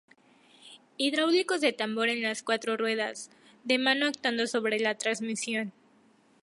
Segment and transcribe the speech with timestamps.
[0.97, 3.29] Hidráulicos de tambor en las cuatro ruedas,
[3.63, 5.73] de mano actuando sobre la transmisión.